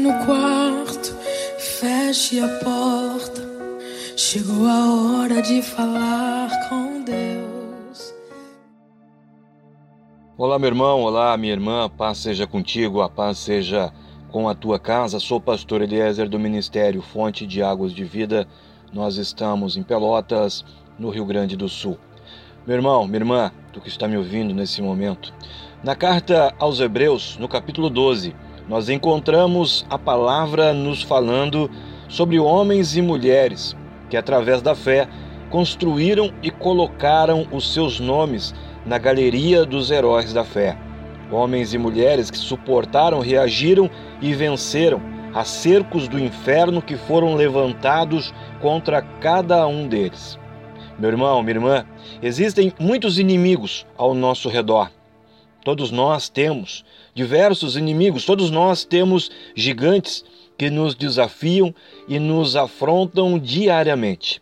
[0.00, 1.14] No quarto,
[1.58, 3.42] feche a porta.
[4.16, 8.14] Chegou a hora de falar com Deus.
[10.38, 11.90] Olá, meu irmão, olá, minha irmã.
[11.90, 13.92] Paz seja contigo, a paz seja
[14.32, 15.20] com a tua casa.
[15.20, 18.48] Sou o pastor Eliezer do Ministério Fonte de Águas de Vida.
[18.94, 20.64] Nós estamos em Pelotas,
[20.98, 21.98] no Rio Grande do Sul.
[22.66, 25.30] Meu irmão, minha irmã, tu que está me ouvindo nesse momento,
[25.84, 28.34] na carta aos Hebreus, no capítulo 12,
[28.70, 31.68] nós encontramos a palavra nos falando
[32.08, 33.76] sobre homens e mulheres
[34.08, 35.08] que, através da fé,
[35.50, 38.54] construíram e colocaram os seus nomes
[38.86, 40.78] na galeria dos heróis da fé.
[41.32, 43.90] Homens e mulheres que suportaram, reagiram
[44.22, 45.02] e venceram
[45.34, 50.38] a cercos do inferno que foram levantados contra cada um deles.
[50.96, 51.86] Meu irmão, minha irmã,
[52.22, 54.92] existem muitos inimigos ao nosso redor.
[55.64, 56.84] Todos nós temos
[57.20, 60.24] diversos inimigos, todos nós temos gigantes
[60.56, 61.74] que nos desafiam
[62.08, 64.40] e nos afrontam diariamente.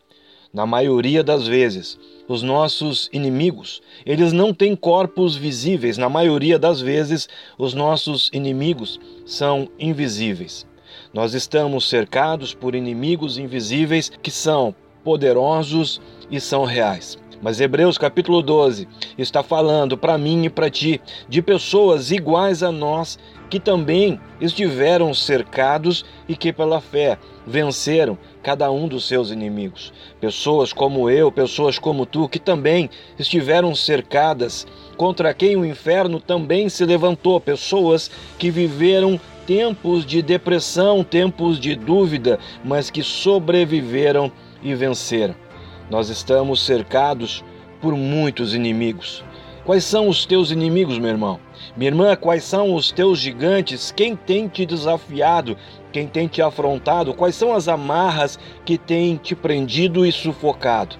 [0.54, 1.98] Na maioria das vezes,
[2.28, 5.98] os nossos inimigos, eles não têm corpos visíveis.
[5.98, 10.64] Na maioria das vezes, os nossos inimigos são invisíveis.
[11.12, 17.18] Nós estamos cercados por inimigos invisíveis que são poderosos e são reais.
[17.40, 22.72] Mas Hebreus capítulo 12 está falando para mim e para ti de pessoas iguais a
[22.72, 29.92] nós que também estiveram cercados e que pela fé venceram cada um dos seus inimigos.
[30.20, 36.68] Pessoas como eu, pessoas como tu, que também estiveram cercadas, contra quem o inferno também
[36.68, 44.30] se levantou, pessoas que viveram tempos de depressão, tempos de dúvida, mas que sobreviveram
[44.62, 45.47] e venceram.
[45.90, 47.44] Nós estamos cercados
[47.80, 49.24] por muitos inimigos.
[49.64, 51.38] Quais são os teus inimigos, meu irmão?
[51.76, 53.92] Minha irmã, quais são os teus gigantes?
[53.94, 55.56] Quem tem te desafiado?
[55.92, 57.12] Quem tem te afrontado?
[57.12, 60.96] Quais são as amarras que têm te prendido e sufocado?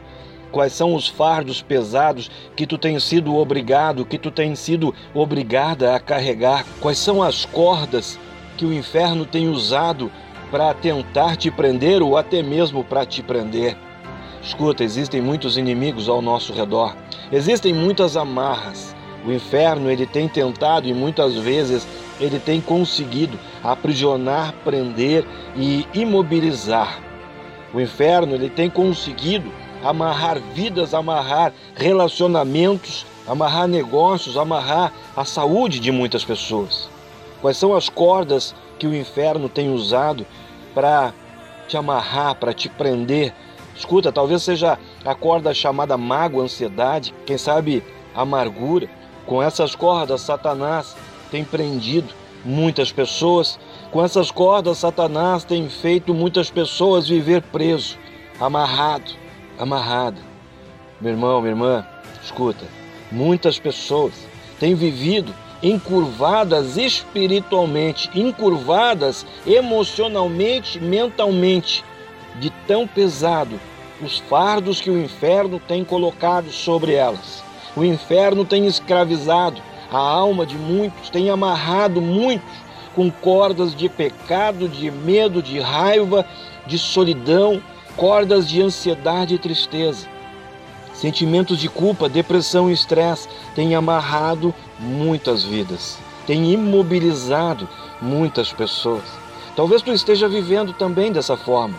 [0.53, 5.95] Quais são os fardos pesados que tu tens sido obrigado, que tu tens sido obrigada
[5.95, 6.65] a carregar?
[6.81, 8.19] Quais são as cordas
[8.57, 10.11] que o inferno tem usado
[10.51, 13.77] para tentar te prender ou até mesmo para te prender.
[14.43, 16.97] Escuta, existem muitos inimigos ao nosso redor.
[17.31, 18.95] Existem muitas amarras.
[19.27, 21.87] O inferno ele tem tentado e muitas vezes
[22.21, 25.25] ele tem conseguido aprisionar, prender
[25.57, 27.01] e imobilizar.
[27.75, 29.53] O inferno ele tem conseguido
[29.85, 36.89] amarrar vidas, amarrar relacionamentos, amarrar negócios, amarrar a saúde de muitas pessoas.
[37.41, 40.25] Quais são as cordas que o inferno tem usado
[40.75, 41.13] para
[41.69, 43.33] te amarrar, para te prender.
[43.79, 48.91] Escuta, talvez seja a corda chamada mágoa, ansiedade, quem sabe amargura.
[49.25, 50.97] Com essas cordas, Satanás
[51.31, 52.13] tem prendido
[52.45, 53.59] muitas pessoas.
[53.93, 57.97] Com essas cordas, Satanás tem feito muitas pessoas viver preso,
[58.41, 59.13] amarrado,
[59.57, 60.19] amarrada.
[61.01, 61.87] Meu irmão, minha irmã,
[62.21, 62.67] escuta,
[63.13, 64.13] muitas pessoas
[64.59, 71.85] têm vivido encurvadas espiritualmente, encurvadas emocionalmente, mentalmente,
[72.39, 73.61] de tão pesado
[74.01, 77.43] os fardos que o inferno tem colocado sobre elas.
[77.77, 79.61] O inferno tem escravizado
[79.91, 86.27] a alma de muitos, tem amarrado muitos com cordas de pecado, de medo, de raiva,
[86.67, 87.63] de solidão,
[87.97, 90.07] cordas de ansiedade e tristeza.
[90.93, 97.69] Sentimentos de culpa, depressão e estresse têm amarrado muitas vidas, têm imobilizado
[98.03, 99.05] muitas pessoas.
[99.55, 101.77] Talvez tu esteja vivendo também dessa forma,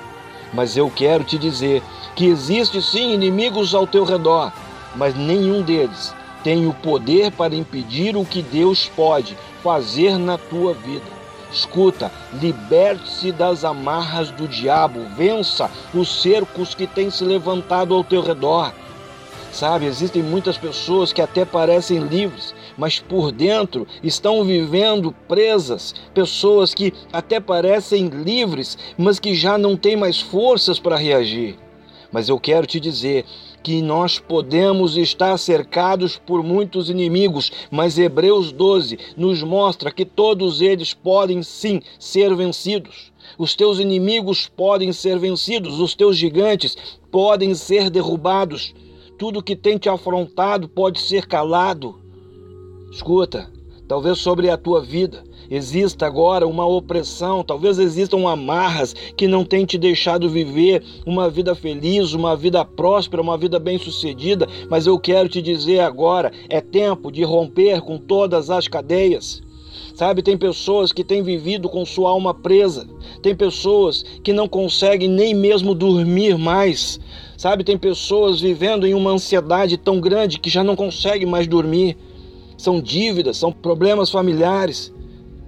[0.53, 1.83] mas eu quero te dizer
[2.15, 4.51] que existe sim inimigos ao teu redor,
[4.95, 10.73] mas nenhum deles tem o poder para impedir o que Deus pode fazer na tua
[10.73, 11.19] vida.
[11.51, 18.21] Escuta, liberte-se das amarras do diabo, vença os cercos que têm se levantado ao teu
[18.21, 18.71] redor.
[19.59, 25.93] Sabe, existem muitas pessoas que até parecem livres, mas por dentro estão vivendo presas.
[26.13, 31.57] Pessoas que até parecem livres, mas que já não têm mais forças para reagir.
[32.09, 33.25] Mas eu quero te dizer
[33.61, 40.61] que nós podemos estar cercados por muitos inimigos, mas Hebreus 12 nos mostra que todos
[40.61, 43.11] eles podem sim ser vencidos.
[43.37, 46.77] Os teus inimigos podem ser vencidos, os teus gigantes
[47.11, 48.73] podem ser derrubados
[49.19, 51.99] tudo que tem te afrontado pode ser calado.
[52.89, 53.51] Escuta,
[53.85, 59.65] talvez sobre a tua vida exista agora uma opressão, talvez existam amarras que não têm
[59.65, 65.27] te deixado viver uma vida feliz, uma vida próspera, uma vida bem-sucedida, mas eu quero
[65.27, 69.41] te dizer agora, é tempo de romper com todas as cadeias.
[69.99, 72.87] Sabe, tem pessoas que têm vivido com sua alma presa,
[73.21, 76.97] tem pessoas que não conseguem nem mesmo dormir mais.
[77.35, 81.97] Sabe, tem pessoas vivendo em uma ansiedade tão grande que já não conseguem mais dormir.
[82.57, 84.93] São dívidas, são problemas familiares.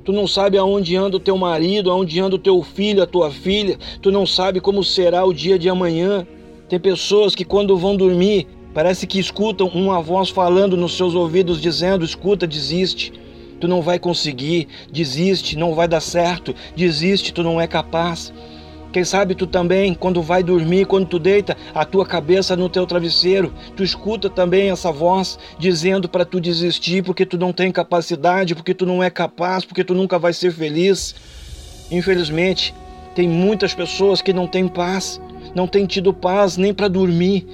[0.03, 3.31] Tu não sabe aonde anda o teu marido, aonde anda o teu filho, a tua
[3.31, 3.77] filha.
[4.01, 6.27] Tu não sabe como será o dia de amanhã.
[6.67, 11.61] Tem pessoas que quando vão dormir, parece que escutam uma voz falando nos seus ouvidos
[11.61, 13.13] dizendo: "Escuta, desiste"
[13.61, 18.33] tu não vai conseguir, desiste, não vai dar certo, desiste, tu não é capaz.
[18.91, 22.85] Quem sabe tu também, quando vai dormir, quando tu deita a tua cabeça no teu
[22.85, 28.53] travesseiro, tu escuta também essa voz dizendo para tu desistir porque tu não tem capacidade,
[28.53, 31.15] porque tu não é capaz, porque tu nunca vai ser feliz.
[31.89, 32.73] Infelizmente,
[33.15, 35.21] tem muitas pessoas que não têm paz,
[35.55, 37.47] não têm tido paz nem para dormir,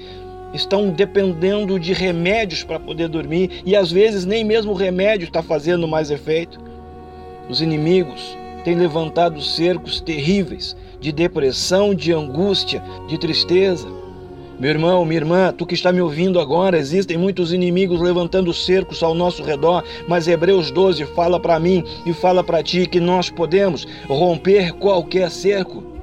[0.57, 5.41] estão dependendo de remédios para poder dormir e às vezes nem mesmo o remédio está
[5.41, 6.59] fazendo mais efeito.
[7.47, 13.87] Os inimigos têm levantado cercos terríveis de depressão, de angústia, de tristeza.
[14.59, 19.03] Meu irmão, minha irmã, tu que está me ouvindo agora, existem muitos inimigos levantando cercos
[19.03, 23.29] ao nosso redor, mas Hebreus 12 fala para mim e fala para ti que nós
[23.29, 25.96] podemos romper qualquer cerco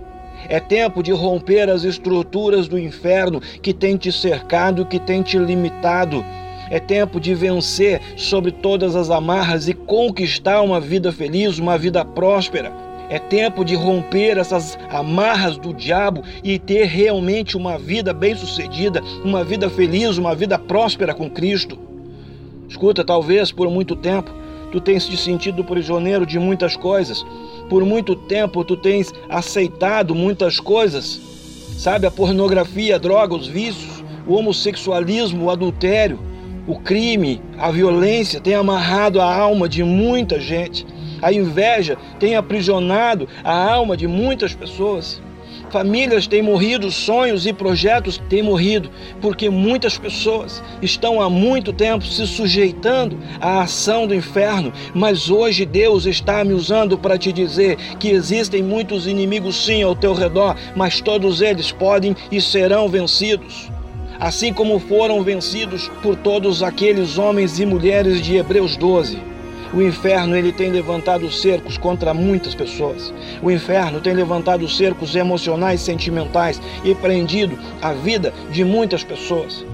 [0.48, 5.38] é tempo de romper as estruturas do inferno que tem te cercado, que tem te
[5.38, 6.24] limitado.
[6.70, 12.04] É tempo de vencer sobre todas as amarras e conquistar uma vida feliz, uma vida
[12.04, 12.72] próspera.
[13.10, 19.44] É tempo de romper essas amarras do diabo e ter realmente uma vida bem-sucedida, uma
[19.44, 21.78] vida feliz, uma vida próspera com Cristo.
[22.66, 24.32] Escuta, talvez por muito tempo
[24.74, 27.24] tu tens te sentido prisioneiro de muitas coisas,
[27.70, 31.20] por muito tempo tu tens aceitado muitas coisas,
[31.78, 32.08] sabe?
[32.08, 36.18] A pornografia, a droga, os vícios, o homossexualismo, o adultério,
[36.66, 40.84] o crime, a violência tem amarrado a alma de muita gente.
[41.22, 45.22] A inveja tem aprisionado a alma de muitas pessoas.
[45.74, 48.88] Famílias têm morrido, sonhos e projetos têm morrido,
[49.20, 54.72] porque muitas pessoas estão há muito tempo se sujeitando à ação do inferno.
[54.94, 59.96] Mas hoje Deus está me usando para te dizer que existem muitos inimigos sim ao
[59.96, 63.68] teu redor, mas todos eles podem e serão vencidos
[64.20, 69.33] assim como foram vencidos por todos aqueles homens e mulheres de Hebreus 12.
[69.74, 73.12] O inferno ele tem levantado cercos contra muitas pessoas.
[73.42, 79.66] O inferno tem levantado cercos emocionais, sentimentais e prendido a vida de muitas pessoas.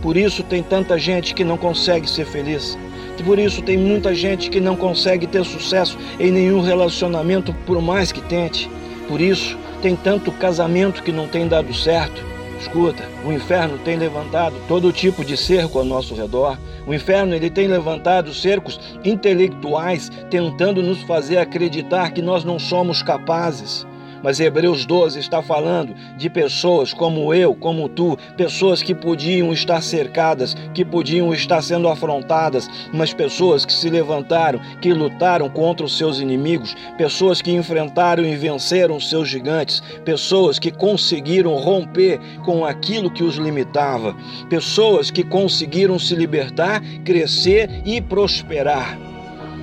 [0.00, 2.78] Por isso tem tanta gente que não consegue ser feliz.
[3.24, 8.12] Por isso tem muita gente que não consegue ter sucesso em nenhum relacionamento, por mais
[8.12, 8.70] que tente.
[9.08, 12.24] Por isso tem tanto casamento que não tem dado certo.
[12.60, 16.58] Escuta, o inferno tem levantado todo tipo de cerco ao nosso redor.
[16.86, 23.02] O inferno ele tem levantado cercos intelectuais, tentando nos fazer acreditar que nós não somos
[23.02, 23.86] capazes.
[24.22, 29.82] Mas Hebreus 12 está falando de pessoas como eu, como tu, pessoas que podiam estar
[29.82, 35.96] cercadas, que podiam estar sendo afrontadas, mas pessoas que se levantaram, que lutaram contra os
[35.96, 42.64] seus inimigos, pessoas que enfrentaram e venceram os seus gigantes, pessoas que conseguiram romper com
[42.64, 44.14] aquilo que os limitava,
[44.48, 48.98] pessoas que conseguiram se libertar, crescer e prosperar.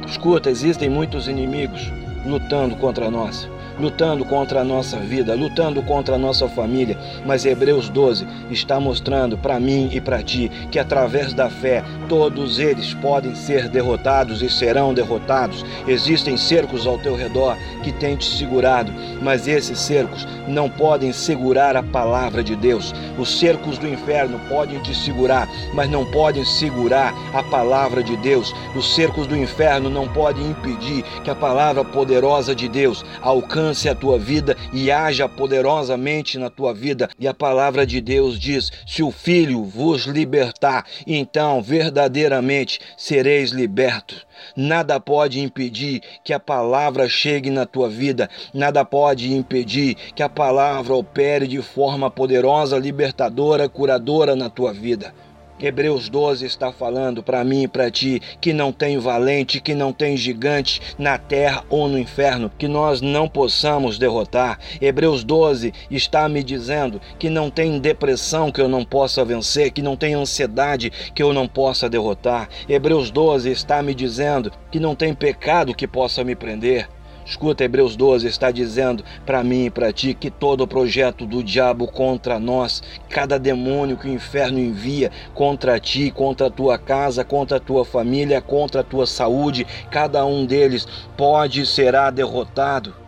[0.08, 1.92] Escuta, existem muitos inimigos
[2.26, 3.48] lutando contra nós
[3.80, 6.98] lutando contra a nossa vida, lutando contra a nossa família.
[7.26, 12.60] Mas Hebreus 12 está mostrando para mim e para ti que através da fé todos
[12.60, 15.66] eles podem ser derrotados e serão derrotados.
[15.88, 18.92] Existem cercos ao teu redor que têm te segurado,
[19.22, 22.94] mas esses cercos não podem segurar a palavra de Deus.
[23.18, 28.54] Os cercos do inferno podem te segurar, mas não podem segurar a palavra de Deus.
[28.76, 33.90] Os cercos do inferno não podem impedir que a palavra poderosa de Deus alcance alcance
[33.90, 37.10] a tua vida e haja poderosamente na tua vida.
[37.20, 44.26] E a palavra de Deus diz: se o Filho vos libertar, então verdadeiramente sereis libertos.
[44.56, 50.30] Nada pode impedir que a palavra chegue na tua vida, nada pode impedir que a
[50.30, 55.14] palavra opere de forma poderosa, libertadora, curadora na tua vida.
[55.60, 59.92] Hebreus 12 está falando para mim e para ti que não tem valente, que não
[59.92, 64.60] tem gigante na terra ou no inferno que nós não possamos derrotar.
[64.80, 69.82] Hebreus 12 está me dizendo que não tem depressão que eu não possa vencer, que
[69.82, 72.50] não tem ansiedade que eu não possa derrotar.
[72.70, 76.88] Hebreus 12 está me dizendo que não tem pecado que possa me prender.
[77.28, 81.44] Escuta, Hebreus 12 está dizendo para mim e para ti que todo o projeto do
[81.44, 87.26] diabo contra nós, cada demônio que o inferno envia contra ti, contra a tua casa,
[87.26, 93.07] contra a tua família, contra a tua saúde, cada um deles pode e será derrotado.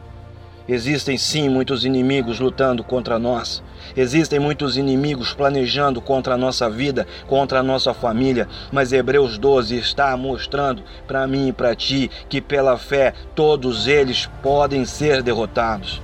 [0.71, 3.63] Existem sim muitos inimigos lutando contra nós.
[3.97, 9.75] Existem muitos inimigos planejando contra a nossa vida, contra a nossa família, mas Hebreus 12
[9.75, 15.99] está mostrando para mim e para ti que pela fé todos eles podem ser derrotados.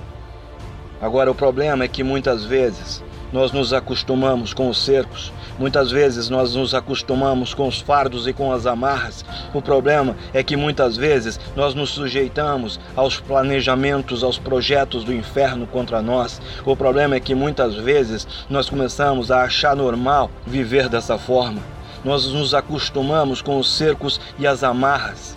[1.00, 3.04] Agora o problema é que muitas vezes
[3.36, 8.32] nós nos acostumamos com os cercos, Muitas vezes nós nos acostumamos com os fardos e
[8.32, 9.24] com as amarras.
[9.54, 15.66] O problema é que muitas vezes nós nos sujeitamos aos planejamentos, aos projetos do inferno
[15.66, 16.40] contra nós.
[16.64, 21.62] O problema é que muitas vezes nós começamos a achar normal viver dessa forma.
[22.04, 25.34] Nós nos acostumamos com os cercos e as amarras,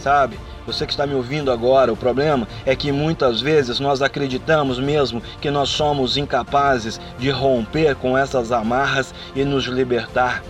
[0.00, 0.36] sabe?
[0.64, 5.20] Você que está me ouvindo agora, o problema é que muitas vezes nós acreditamos mesmo
[5.40, 10.40] que nós somos incapazes de romper com essas amarras e nos libertar.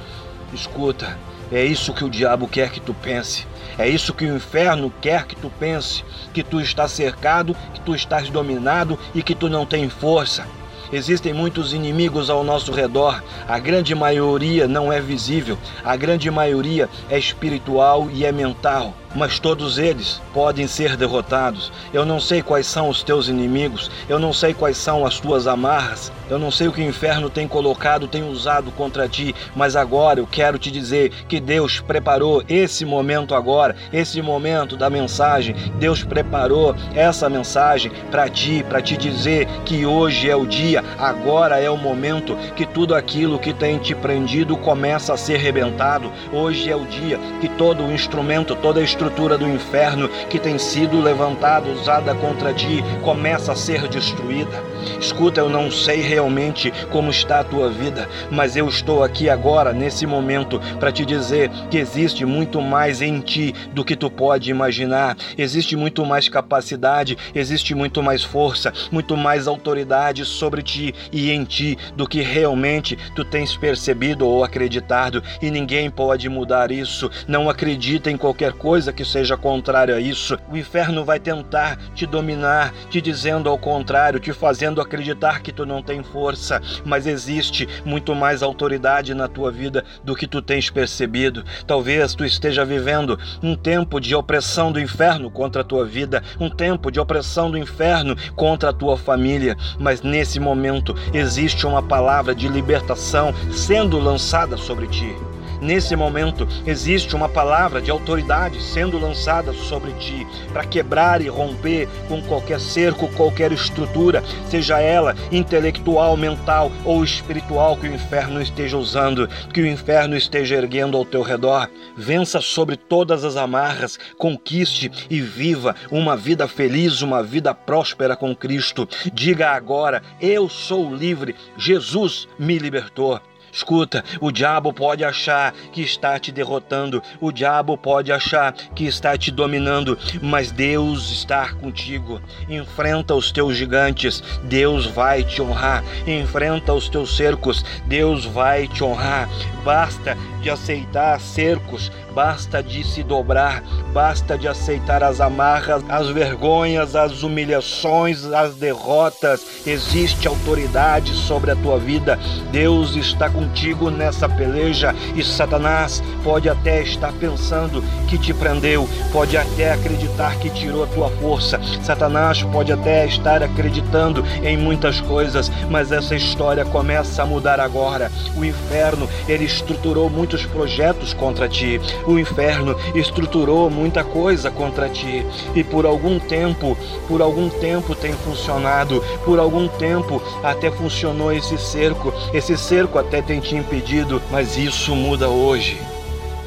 [0.53, 1.17] Escuta,
[1.51, 3.47] é isso que o diabo quer que tu pense.
[3.79, 6.05] É isso que o inferno quer que tu pense,
[6.35, 10.47] que tu estás cercado, que tu estás dominado e que tu não tem força.
[10.93, 13.23] Existem muitos inimigos ao nosso redor.
[13.49, 15.57] A grande maioria não é visível.
[15.83, 21.73] A grande maioria é espiritual e é mental mas todos eles podem ser derrotados.
[21.93, 25.47] Eu não sei quais são os teus inimigos, eu não sei quais são as tuas
[25.47, 29.77] amarras, eu não sei o que o inferno tem colocado, tem usado contra ti, mas
[29.77, 35.55] agora eu quero te dizer que Deus preparou esse momento agora, esse momento da mensagem.
[35.79, 41.59] Deus preparou essa mensagem para ti, para te dizer que hoje é o dia, agora
[41.59, 46.11] é o momento que tudo aquilo que tem te prendido começa a ser rebentado.
[46.33, 49.02] Hoje é o dia que todo o instrumento, toda a estrutura
[49.37, 54.72] do inferno que tem sido levantada, usada contra ti, começa a ser destruída.
[55.01, 59.73] Escuta, eu não sei realmente como está a tua vida, mas eu estou aqui agora,
[59.73, 64.51] nesse momento, para te dizer que existe muito mais em ti do que tu pode
[64.51, 65.17] imaginar.
[65.37, 71.45] Existe muito mais capacidade, existe muito mais força, muito mais autoridade sobre ti e em
[71.45, 77.11] ti do que realmente tu tens percebido ou acreditado, e ninguém pode mudar isso.
[77.27, 80.39] Não acredita em qualquer coisa que seja contrário a isso.
[80.51, 85.67] O inferno vai tentar te dominar, te dizendo ao contrário, te fazendo acreditar que tu
[85.67, 90.71] não tem força, mas existe muito mais autoridade na tua vida do que tu tens
[90.71, 91.45] percebido.
[91.67, 96.49] Talvez tu esteja vivendo um tempo de opressão do inferno contra a tua vida, um
[96.49, 102.35] tempo de opressão do inferno contra a tua família, mas nesse momento existe uma palavra
[102.35, 105.15] de libertação sendo lançada sobre ti.
[105.63, 111.89] Nesse momento, existe uma palavra de autoridade sendo lançada sobre ti para quebrar e romper
[112.09, 118.77] com qualquer cerco, qualquer estrutura, seja ela intelectual, mental ou espiritual que o inferno esteja
[118.77, 121.71] usando, que o inferno esteja erguendo ao teu redor.
[121.97, 128.35] Vença sobre todas as amarras, conquiste e viva uma vida feliz, uma vida próspera com
[128.35, 128.89] Cristo.
[129.15, 133.21] Diga agora: Eu sou livre, Jesus me libertou.
[133.53, 139.17] Escuta, o diabo pode achar que está te derrotando, o diabo pode achar que está
[139.19, 142.19] te dominando, mas Deus está contigo.
[142.49, 145.85] Enfrenta os teus gigantes, Deus vai te honrar.
[146.07, 149.29] Enfrenta os teus cercos, Deus vai te honrar.
[149.63, 156.97] Basta de aceitar cercos, basta de se dobrar, basta de aceitar as amarras, as vergonhas,
[156.97, 159.45] as humilhações, as derrotas.
[159.67, 162.19] Existe autoridade sobre a tua vida.
[162.51, 169.37] Deus está contigo nessa peleja e Satanás pode até estar pensando que te prendeu, pode
[169.37, 171.61] até acreditar que tirou a tua força.
[171.83, 178.11] Satanás pode até estar acreditando em muitas coisas, mas essa história começa a mudar agora.
[178.37, 185.27] O inferno, ele estruturou muitos projetos contra ti o inferno estruturou muita coisa contra ti
[185.57, 191.59] e por algum tempo, por algum tempo tem funcionado, por algum tempo até funcionou esse
[191.59, 195.81] cerco, esse cerco até tem te impedido, mas isso muda hoje.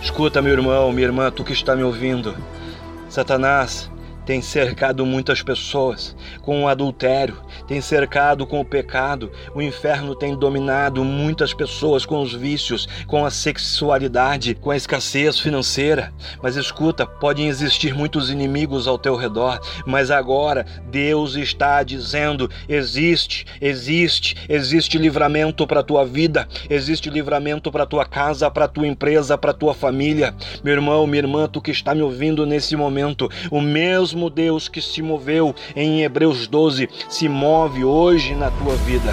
[0.01, 2.34] Escuta, meu irmão, minha irmã, tu que está me ouvindo.
[3.10, 3.92] Satanás
[4.25, 10.36] tem cercado muitas pessoas com o adultério, tem cercado com o pecado, o inferno tem
[10.36, 16.12] dominado muitas pessoas com os vícios, com a sexualidade, com a escassez financeira.
[16.41, 23.46] Mas escuta, podem existir muitos inimigos ao teu redor, mas agora Deus está dizendo: existe,
[23.62, 29.53] existe, existe livramento para tua vida, existe livramento para tua casa, para tua empresa, para
[29.53, 30.34] tua família.
[30.63, 34.69] Meu irmão, minha irmã, tu que está me ouvindo nesse momento, o mesmo mesmo Deus
[34.69, 39.12] que se moveu em Hebreus 12 se move hoje na tua vida.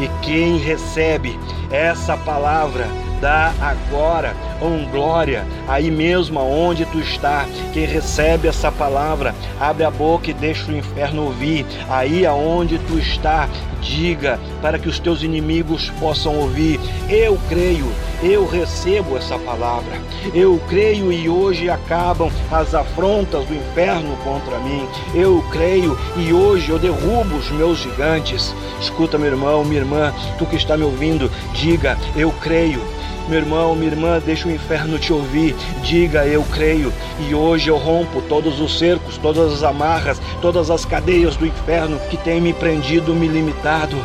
[0.00, 1.36] E quem recebe
[1.70, 2.86] essa palavra
[3.20, 7.46] dá agora um glória aí mesmo aonde tu está.
[7.72, 11.66] Quem recebe essa palavra, abre a boca e deixa o inferno ouvir.
[11.90, 13.48] Aí aonde tu está,
[13.80, 16.80] diga para que os teus inimigos possam ouvir.
[17.10, 17.92] Eu creio,
[18.22, 20.00] eu recebo essa palavra.
[20.32, 24.86] Eu creio e hoje acabam as afrontas do inferno contra mim.
[25.14, 28.54] Eu creio e hoje eu derrubo os meus gigantes.
[28.80, 32.80] Escuta, meu irmão, minha irmã, tu que está me ouvindo, diga: Eu creio
[33.28, 35.54] meu irmão, minha irmã, deixa o inferno te ouvir.
[35.82, 36.92] Diga, eu creio.
[37.20, 41.98] E hoje eu rompo todos os cercos, todas as amarras, todas as cadeias do inferno
[42.10, 43.96] que tem me prendido, me limitado.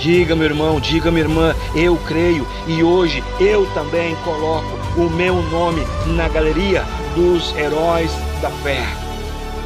[0.00, 2.48] Diga, meu irmão, diga, minha irmã, eu creio.
[2.66, 4.66] E hoje eu também coloco
[4.96, 5.82] o meu nome
[6.16, 6.82] na galeria
[7.14, 8.82] dos heróis da fé.